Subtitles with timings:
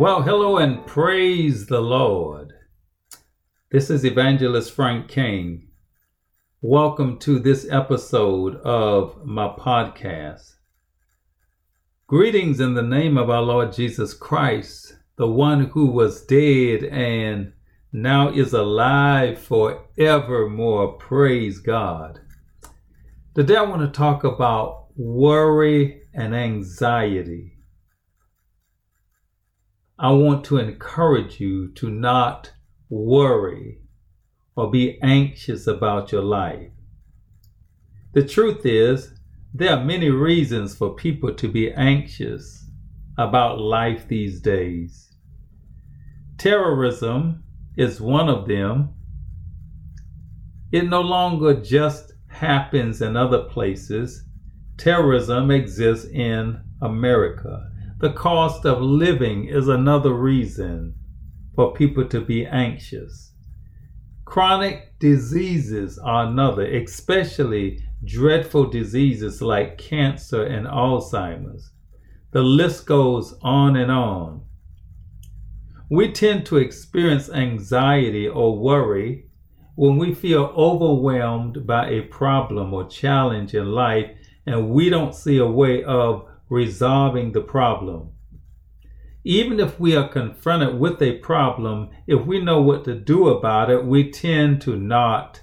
[0.00, 2.54] Well, hello and praise the Lord.
[3.70, 5.68] This is Evangelist Frank King.
[6.62, 10.54] Welcome to this episode of my podcast.
[12.06, 17.52] Greetings in the name of our Lord Jesus Christ, the one who was dead and
[17.92, 20.94] now is alive forevermore.
[20.94, 22.20] Praise God.
[23.34, 27.59] Today I want to talk about worry and anxiety.
[30.02, 32.50] I want to encourage you to not
[32.88, 33.82] worry
[34.56, 36.72] or be anxious about your life.
[38.14, 39.12] The truth is,
[39.52, 42.64] there are many reasons for people to be anxious
[43.18, 45.14] about life these days.
[46.38, 47.44] Terrorism
[47.76, 48.94] is one of them.
[50.72, 54.24] It no longer just happens in other places.
[54.78, 57.69] Terrorism exists in America.
[58.00, 60.94] The cost of living is another reason
[61.54, 63.34] for people to be anxious.
[64.24, 71.72] Chronic diseases are another, especially dreadful diseases like cancer and Alzheimer's.
[72.30, 74.46] The list goes on and on.
[75.90, 79.26] We tend to experience anxiety or worry
[79.74, 84.10] when we feel overwhelmed by a problem or challenge in life
[84.46, 88.10] and we don't see a way of resolving the problem.
[89.24, 93.70] Even if we are confronted with a problem, if we know what to do about
[93.70, 95.42] it, we tend to not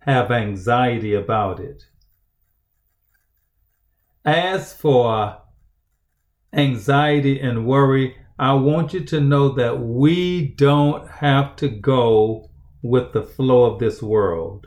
[0.00, 1.84] have anxiety about it.
[4.24, 5.38] As for
[6.52, 12.50] anxiety and worry, I want you to know that we don't have to go
[12.82, 14.66] with the flow of this world.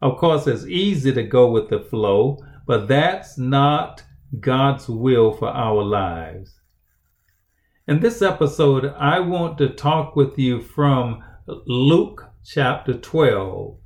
[0.00, 4.02] Of course, it's easy to go with the flow, but that's not
[4.40, 6.60] God's will for our lives.
[7.86, 13.76] In this episode, I want to talk with you from Luke chapter 12.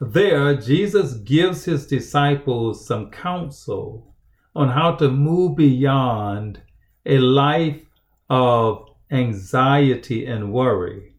[0.00, 4.14] There, Jesus gives his disciples some counsel
[4.54, 6.60] on how to move beyond
[7.06, 7.82] a life
[8.28, 11.14] of anxiety and worry.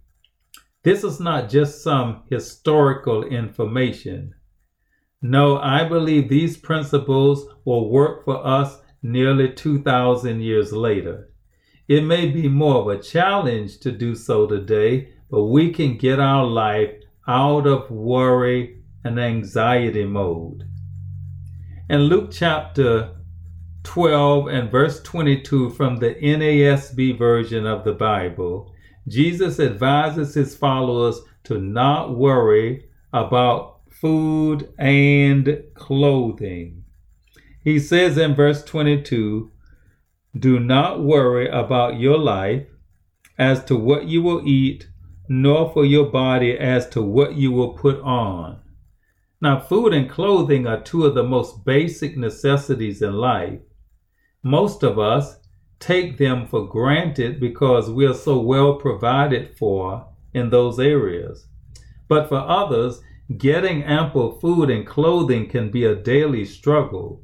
[0.83, 4.35] This is not just some historical information.
[5.21, 11.29] No, I believe these principles will work for us nearly 2,000 years later.
[11.89, 16.19] It may be more of a challenge to do so today, but we can get
[16.19, 16.93] our life
[17.27, 20.63] out of worry and anxiety mode.
[21.89, 23.15] In Luke chapter
[23.83, 28.73] 12 and verse 22 from the NASB version of the Bible,
[29.07, 36.83] Jesus advises his followers to not worry about food, and clothing.
[37.63, 39.51] He says in verse 22
[40.37, 42.67] Do not worry about your life
[43.37, 44.87] as to what you will eat,
[45.27, 48.59] nor for your body as to what you will put on.
[49.41, 53.59] Now, food and clothing are two of the most basic necessities in life.
[54.43, 55.37] Most of us
[55.79, 61.47] take them for granted because we are so well provided for in those areas.
[62.09, 63.01] But for others,
[63.37, 67.23] Getting ample food and clothing can be a daily struggle.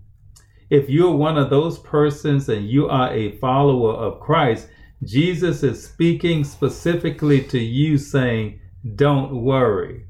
[0.70, 4.70] If you're one of those persons and you are a follower of Christ,
[5.04, 8.60] Jesus is speaking specifically to you, saying,
[8.96, 10.06] Don't worry.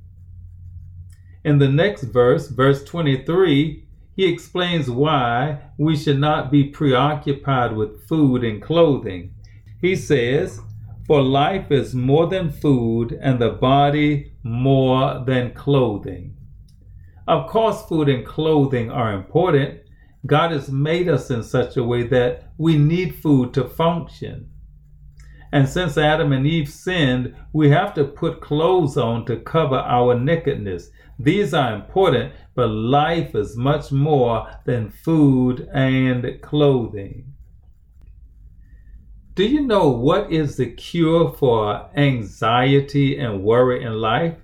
[1.46, 3.86] In the next verse, verse 23,
[4.16, 9.34] he explains why we should not be preoccupied with food and clothing.
[9.82, 10.60] He says,
[11.06, 16.36] For life is more than food, and the body more than clothing.
[17.28, 19.82] Of course, food and clothing are important.
[20.26, 24.50] God has made us in such a way that we need food to function.
[25.52, 30.20] And since Adam and Eve sinned, we have to put clothes on to cover our
[30.20, 30.90] nakedness.
[31.20, 37.35] These are important, but life is much more than food and clothing.
[39.36, 44.38] Do you know what is the cure for anxiety and worry in life?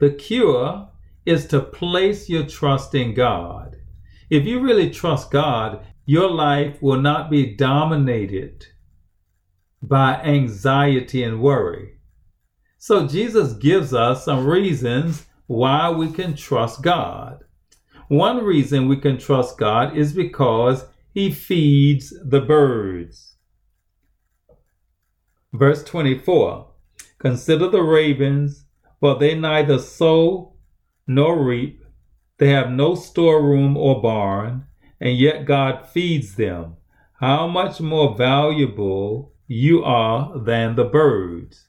[0.00, 0.88] The cure
[1.24, 3.76] is to place your trust in God.
[4.30, 8.66] If you really trust God, your life will not be dominated
[9.80, 12.00] by anxiety and worry.
[12.76, 17.44] So Jesus gives us some reasons why we can trust God.
[18.08, 23.33] One reason we can trust God is because he feeds the birds.
[25.54, 26.66] Verse 24
[27.20, 28.64] Consider the ravens,
[28.98, 30.56] for they neither sow
[31.06, 31.84] nor reap,
[32.38, 34.66] they have no storeroom or barn,
[35.00, 36.76] and yet God feeds them.
[37.20, 41.68] how much more valuable you are than the birds.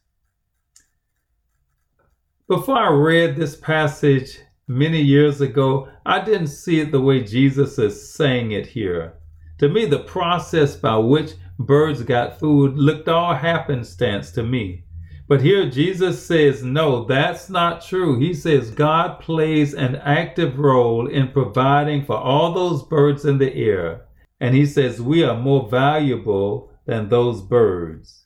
[2.47, 7.77] Before I read this passage many years ago, I didn't see it the way Jesus
[7.77, 9.13] is saying it here.
[9.59, 14.83] To me, the process by which birds got food looked all happenstance to me.
[15.27, 18.19] But here Jesus says, no, that's not true.
[18.19, 23.53] He says God plays an active role in providing for all those birds in the
[23.53, 24.05] air.
[24.39, 28.25] And he says we are more valuable than those birds.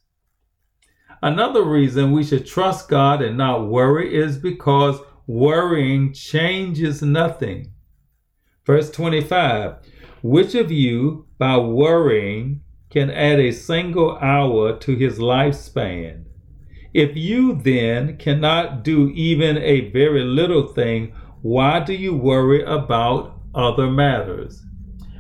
[1.22, 7.72] Another reason we should trust God and not worry is because worrying changes nothing.
[8.66, 9.76] Verse 25
[10.22, 16.26] Which of you, by worrying, can add a single hour to his lifespan?
[16.94, 23.40] If you then cannot do even a very little thing, why do you worry about
[23.54, 24.64] other matters?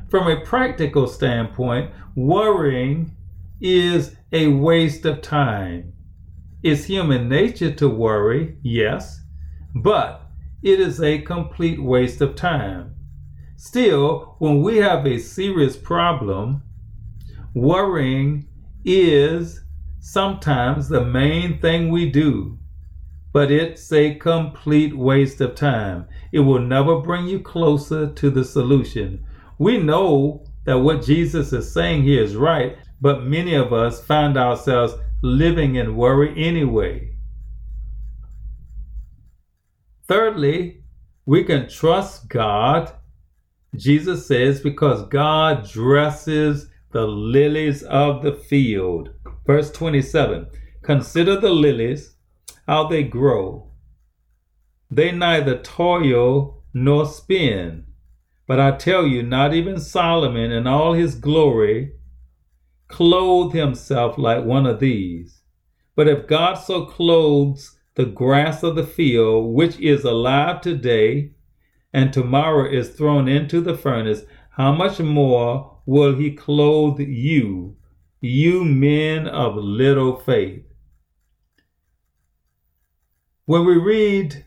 [0.10, 3.16] From a practical standpoint, worrying
[3.62, 5.94] is a waste of time.
[6.64, 9.22] It's human nature to worry, yes,
[9.76, 10.24] but
[10.64, 12.96] it is a complete waste of time.
[13.56, 16.64] Still, when we have a serious problem,
[17.62, 18.48] worrying
[18.86, 19.62] is
[20.00, 22.58] sometimes the main thing we do,
[23.34, 26.08] but it's a complete waste of time.
[26.32, 29.26] It will never bring you closer to the solution.
[29.58, 34.38] We know that what Jesus is saying here is right, but many of us find
[34.38, 37.16] ourselves living in worry anyway.
[40.08, 40.84] Thirdly,
[41.26, 42.92] we can trust God,
[43.76, 49.10] Jesus says, because God dresses the lilies of the field.
[49.46, 50.48] Verse 27
[50.82, 52.16] Consider the lilies,
[52.68, 53.72] how they grow.
[54.90, 57.86] They neither toil nor spin.
[58.48, 61.94] But I tell you, not even Solomon in all his glory
[62.88, 65.42] clothed himself like one of these.
[65.96, 71.34] But if God so clothes the grass of the field, which is alive today
[71.94, 77.76] and tomorrow is thrown into the furnace, how much more will he clothe you,
[78.22, 80.64] you men of little faith.
[83.46, 84.46] When we read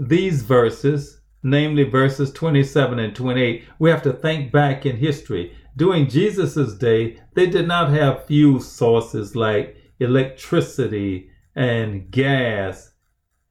[0.00, 5.56] these verses, namely verses 27 and 28, we have to think back in history.
[5.76, 12.90] During Jesus' day, they did not have fuel sources like electricity and gas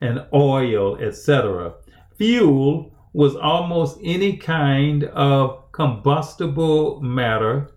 [0.01, 1.75] and oil, etc.
[2.17, 7.71] Fuel was almost any kind of combustible matter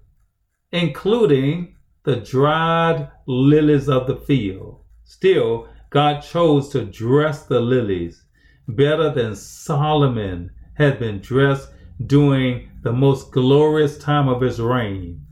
[0.75, 4.81] including the dried lilies of the field.
[5.05, 8.25] Still, God chose to dress the lilies
[8.67, 11.71] better than Solomon had been dressed
[12.07, 15.25] during the most glorious time of his reign.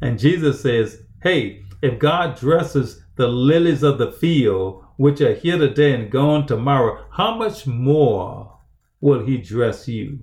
[0.00, 5.58] And Jesus says, Hey, if God dresses the lilies of the field, which are here
[5.58, 8.58] today and gone tomorrow, how much more
[9.02, 10.20] will he dress you?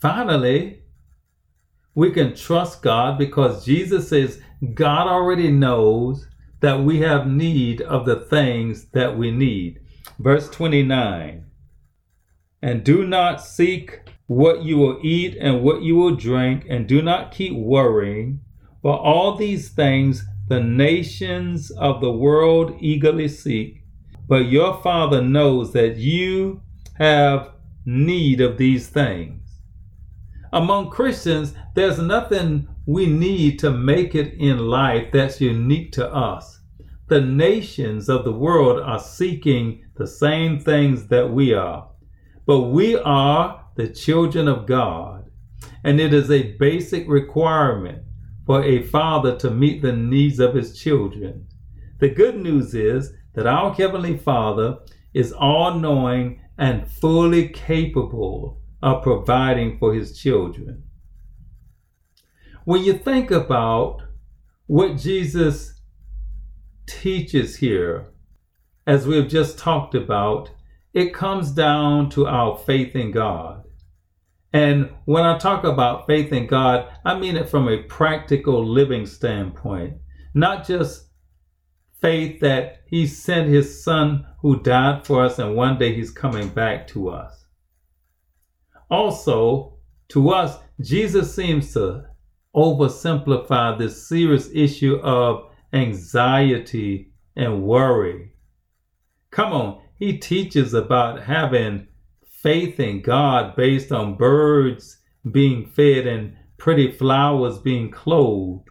[0.00, 0.82] Finally,
[1.94, 4.40] we can trust God because Jesus says
[4.74, 6.28] God already knows
[6.60, 9.80] that we have need of the things that we need.
[10.18, 11.46] Verse 29
[12.62, 17.00] And do not seek what you will eat and what you will drink, and do
[17.00, 18.40] not keep worrying,
[18.82, 23.82] for all these things the nations of the world eagerly seek.
[24.28, 26.60] But your Father knows that you
[26.98, 27.52] have
[27.86, 29.45] need of these things
[30.52, 36.60] among Christians, there's nothing we need to make it in life that's unique to us.
[37.08, 41.88] The nations of the world are seeking the same things that we are,
[42.46, 45.30] but we are the children of God,
[45.84, 48.02] and it is a basic requirement
[48.44, 51.46] for a father to meet the needs of his children.
[51.98, 54.78] The good news is that our Heavenly Father
[55.14, 60.84] is all knowing and fully capable of providing for his children.
[62.64, 64.02] When you think about
[64.66, 65.80] what Jesus
[66.86, 68.08] teaches here,
[68.86, 70.50] as we've just talked about,
[70.92, 73.64] it comes down to our faith in God.
[74.52, 79.06] And when I talk about faith in God, I mean it from a practical living
[79.06, 79.98] standpoint,
[80.34, 81.08] not just
[82.00, 86.48] faith that He sent His Son who died for us and one day He's coming
[86.48, 87.45] back to us.
[88.90, 89.78] Also,
[90.08, 92.04] to us, Jesus seems to
[92.54, 98.32] oversimplify this serious issue of anxiety and worry.
[99.30, 101.88] Come on, he teaches about having
[102.26, 104.98] faith in God based on birds
[105.30, 108.68] being fed and pretty flowers being clothed.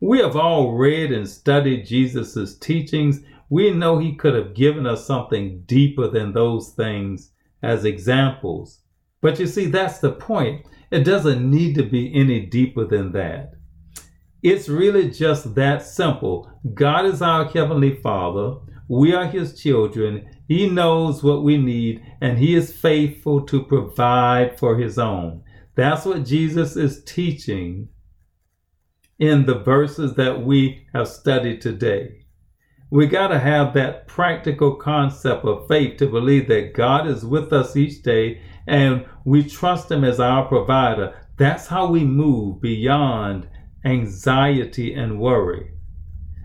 [0.00, 3.20] We have all read and studied Jesus' teachings.
[3.48, 8.80] We know he could have given us something deeper than those things as examples.
[9.24, 10.66] But you see, that's the point.
[10.90, 13.54] It doesn't need to be any deeper than that.
[14.42, 16.52] It's really just that simple.
[16.74, 18.56] God is our Heavenly Father.
[18.86, 20.28] We are His children.
[20.46, 25.42] He knows what we need, and He is faithful to provide for His own.
[25.74, 27.88] That's what Jesus is teaching
[29.18, 32.26] in the verses that we have studied today.
[32.90, 37.54] We got to have that practical concept of faith to believe that God is with
[37.54, 41.14] us each day and we trust Him as our provider.
[41.36, 43.48] That's how we move beyond
[43.84, 45.72] anxiety and worry.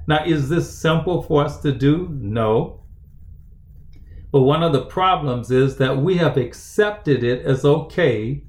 [0.08, 2.10] Now, is this simple for us to do?
[2.20, 2.84] No.
[4.32, 8.44] But one of the problems is that we have accepted it as okay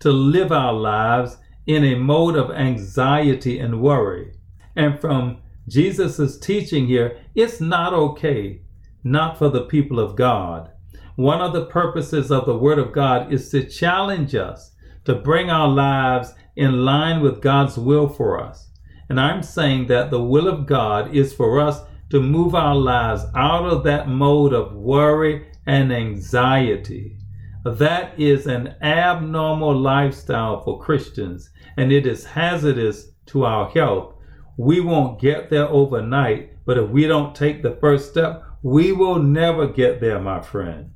[0.00, 4.32] to live our lives in a mode of anxiety and worry.
[4.76, 8.60] And from Jesus' teaching here, it's not okay,
[9.02, 10.70] not for the people of God.
[11.16, 14.72] One of the purposes of the Word of God is to challenge us
[15.06, 18.68] to bring our lives in line with God's will for us.
[19.08, 21.80] And I'm saying that the will of God is for us
[22.10, 27.16] to move our lives out of that mode of worry and anxiety.
[27.64, 34.16] That is an abnormal lifestyle for Christians, and it is hazardous to our health.
[34.58, 39.18] We won't get there overnight, but if we don't take the first step, we will
[39.18, 40.90] never get there, my friend.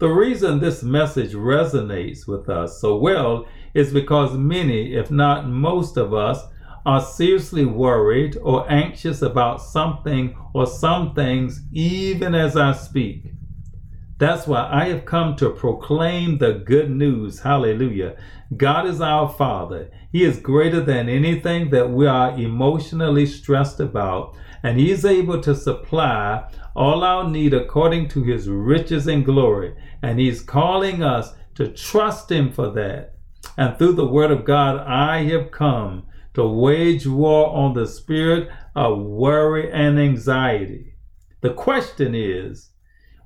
[0.00, 5.96] The reason this message resonates with us so well is because many, if not most
[5.96, 6.42] of us,
[6.84, 13.32] are seriously worried or anxious about something or some things even as I speak.
[14.18, 17.40] That's why I have come to proclaim the good news.
[17.40, 18.16] Hallelujah.
[18.56, 19.90] God is our Father.
[20.12, 25.40] He is greater than anything that we are emotionally stressed about, and He is able
[25.42, 29.76] to supply all our need according to His riches and glory.
[30.02, 33.14] And He's calling us to trust Him for that.
[33.58, 38.48] And through the word of God, I have come to wage war on the spirit
[38.74, 40.94] of worry and anxiety.
[41.42, 42.70] The question is,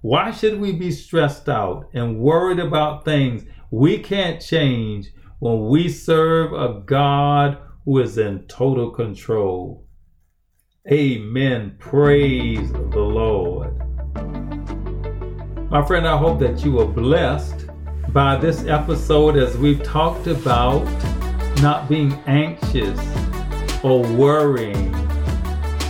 [0.02, 5.88] why should we be stressed out and worried about things we can't change when we
[5.88, 9.87] serve a God who is in total control?
[10.90, 11.76] Amen.
[11.78, 13.76] Praise the Lord.
[15.70, 17.66] My friend, I hope that you were blessed
[18.08, 20.82] by this episode as we've talked about
[21.60, 22.98] not being anxious
[23.84, 24.94] or worrying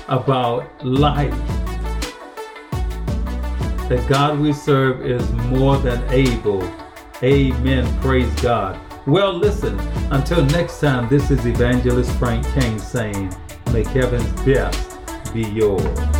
[0.08, 1.30] about life.
[3.88, 6.68] That God we serve is more than able.
[7.22, 8.00] Amen.
[8.00, 8.80] Praise God.
[9.06, 9.78] Well, listen,
[10.10, 13.32] until next time, this is Evangelist Frank King saying,
[13.72, 14.87] May heaven's best
[15.32, 16.17] be yours.